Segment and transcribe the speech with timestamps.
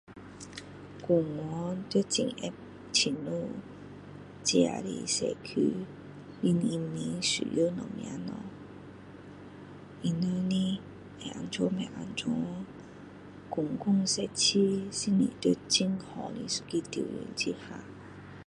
[0.99, 1.77] 官员要很
[2.91, 3.49] 清楚
[4.43, 5.73] 自己的社区
[6.41, 8.33] 人民需要什么的
[10.01, 10.81] 东西他们的
[11.23, 12.33] 安全不安全
[13.47, 15.29] 公共设施是不是
[15.69, 17.03] 在很好的一个条
[17.35, 17.53] 件